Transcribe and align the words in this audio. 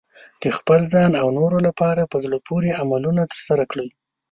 د 0.41 0.43
خپل 0.57 0.79
ځان 0.93 1.11
او 1.21 1.27
نورو 1.39 1.57
لپاره 1.67 2.09
په 2.11 2.17
زړه 2.23 2.37
پورې 2.47 2.69
عملونه 2.81 3.21
ترسره 3.31 3.63
کړئ. 3.71 3.89